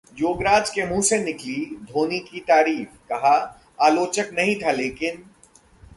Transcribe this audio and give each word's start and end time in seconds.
योगराज 0.19 0.69
के 0.69 0.85
मुंह 0.85 1.01
से 1.01 1.23
निकली 1.23 1.77
धोनी 1.83 2.19
की 2.19 2.39
तारीफ, 2.39 2.87
कहा- 3.11 3.61
आलोचक 3.81 4.29
नहीं 4.33 4.55
था 4.55 4.71
लेकिन... 4.71 5.23